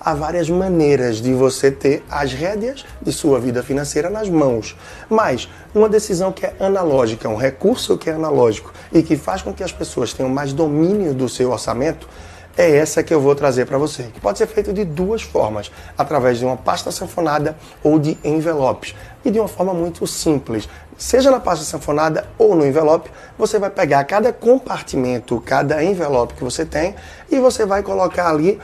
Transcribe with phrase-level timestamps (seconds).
[0.00, 4.76] há várias maneiras de você ter as rédeas de sua vida financeira nas mãos.
[5.08, 9.52] Mas uma decisão que é analógica, um recurso que é analógico e que faz com
[9.52, 12.08] que as pessoas tenham mais domínio do seu orçamento,
[12.56, 15.70] é essa que eu vou trazer para você, que pode ser feito de duas formas,
[15.96, 18.94] através de uma pasta sanfonada ou de envelopes,
[19.24, 20.68] e de uma forma muito simples.
[20.98, 26.44] Seja na pasta sanfonada ou no envelope, você vai pegar cada compartimento, cada envelope que
[26.44, 26.94] você tem
[27.30, 28.60] e você vai colocar ali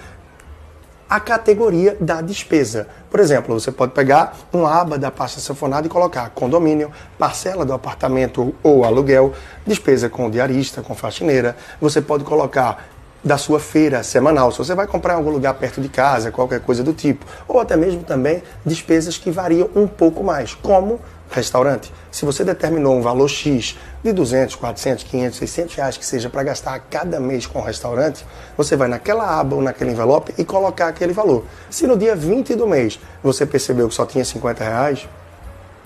[1.08, 2.88] a categoria da despesa.
[3.10, 7.72] Por exemplo, você pode pegar uma aba da pasta sanfonada e colocar condomínio, parcela do
[7.72, 9.32] apartamento ou aluguel,
[9.66, 11.56] despesa com diarista, com faxineira.
[11.80, 12.88] Você pode colocar
[13.22, 16.60] da sua feira semanal, se você vai comprar em algum lugar perto de casa, qualquer
[16.60, 21.92] coisa do tipo, ou até mesmo também despesas que variam um pouco mais, como restaurante.
[22.10, 26.42] Se você determinou um valor X de 200, 400, 500, 600 reais que seja para
[26.42, 28.24] gastar a cada mês com o restaurante,
[28.56, 31.44] você vai naquela aba ou naquele envelope e colocar aquele valor.
[31.68, 35.08] Se no dia 20 do mês você percebeu que só tinha 50 reais,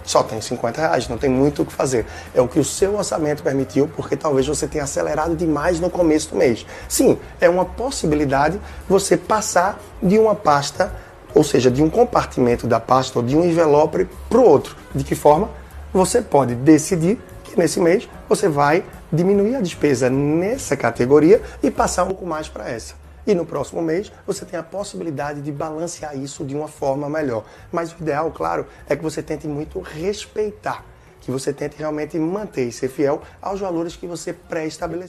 [0.05, 2.07] só tem 50 reais, não tem muito o que fazer.
[2.35, 6.31] É o que o seu orçamento permitiu, porque talvez você tenha acelerado demais no começo
[6.31, 6.67] do mês.
[6.89, 10.93] Sim, é uma possibilidade você passar de uma pasta,
[11.35, 14.77] ou seja, de um compartimento da pasta ou de um envelope para o outro.
[14.95, 15.51] De que forma?
[15.93, 22.05] Você pode decidir que nesse mês você vai diminuir a despesa nessa categoria e passar
[22.05, 22.95] um pouco mais para essa.
[23.27, 27.45] E no próximo mês você tem a possibilidade de balancear isso de uma forma melhor.
[27.71, 30.85] Mas o ideal, claro, é que você tente muito respeitar,
[31.21, 35.09] que você tente realmente manter e ser fiel aos valores que você pré-estabeleceu.